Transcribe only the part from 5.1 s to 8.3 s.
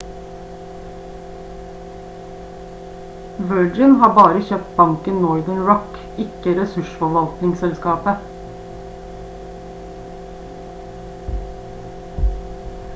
northern rock ikke ressursforvaltningsselskapet